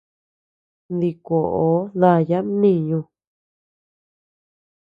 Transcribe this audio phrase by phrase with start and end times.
[0.99, 2.99] Dikuoo daya mniñu.